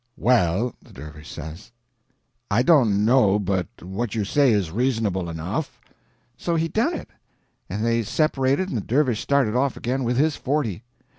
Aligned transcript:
"Well," 0.17 0.73
the 0.81 0.93
dervish 0.93 1.29
says, 1.31 1.71
"I 2.49 2.63
don't 2.63 3.05
know 3.05 3.37
but 3.37 3.67
what 3.81 4.15
you 4.15 4.25
say 4.25 4.51
is 4.51 4.71
reasonable 4.71 5.29
enough." 5.29 5.79
So 6.35 6.55
he 6.55 6.67
done 6.67 6.95
it, 6.95 7.09
and 7.69 7.85
they 7.85 8.01
separated 8.01 8.69
and 8.69 8.77
the 8.77 8.81
dervish 8.81 9.21
started 9.21 9.55
off 9.55 9.77
again 9.77 10.03
with 10.03 10.17
his 10.17 10.35
forty. 10.35 10.81